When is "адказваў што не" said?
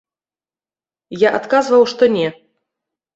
1.39-2.25